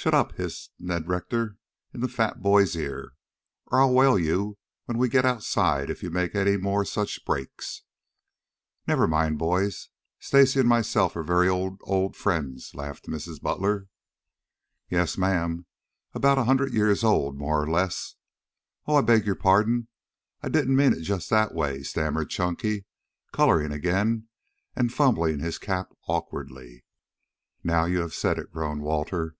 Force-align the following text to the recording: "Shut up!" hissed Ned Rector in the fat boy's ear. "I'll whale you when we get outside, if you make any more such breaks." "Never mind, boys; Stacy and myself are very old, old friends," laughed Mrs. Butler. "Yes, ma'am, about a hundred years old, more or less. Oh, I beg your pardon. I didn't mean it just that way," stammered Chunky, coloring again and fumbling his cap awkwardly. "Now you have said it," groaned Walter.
"Shut 0.00 0.14
up!" 0.14 0.36
hissed 0.36 0.70
Ned 0.78 1.08
Rector 1.08 1.56
in 1.92 2.02
the 2.02 2.06
fat 2.06 2.40
boy's 2.40 2.76
ear. 2.76 3.14
"I'll 3.72 3.92
whale 3.92 4.16
you 4.16 4.56
when 4.84 4.96
we 4.96 5.08
get 5.08 5.24
outside, 5.24 5.90
if 5.90 6.04
you 6.04 6.08
make 6.12 6.36
any 6.36 6.56
more 6.56 6.84
such 6.84 7.24
breaks." 7.24 7.82
"Never 8.86 9.08
mind, 9.08 9.40
boys; 9.40 9.88
Stacy 10.20 10.60
and 10.60 10.68
myself 10.68 11.16
are 11.16 11.24
very 11.24 11.48
old, 11.48 11.80
old 11.82 12.14
friends," 12.14 12.76
laughed 12.76 13.08
Mrs. 13.08 13.40
Butler. 13.42 13.88
"Yes, 14.88 15.18
ma'am, 15.18 15.66
about 16.14 16.38
a 16.38 16.44
hundred 16.44 16.72
years 16.74 17.02
old, 17.02 17.36
more 17.36 17.60
or 17.60 17.68
less. 17.68 18.14
Oh, 18.86 18.94
I 18.94 19.00
beg 19.00 19.26
your 19.26 19.34
pardon. 19.34 19.88
I 20.44 20.48
didn't 20.48 20.76
mean 20.76 20.92
it 20.92 21.00
just 21.00 21.28
that 21.30 21.54
way," 21.54 21.82
stammered 21.82 22.30
Chunky, 22.30 22.84
coloring 23.32 23.72
again 23.72 24.28
and 24.76 24.94
fumbling 24.94 25.40
his 25.40 25.58
cap 25.58 25.90
awkwardly. 26.06 26.84
"Now 27.64 27.86
you 27.86 27.98
have 27.98 28.14
said 28.14 28.38
it," 28.38 28.52
groaned 28.52 28.82
Walter. 28.82 29.34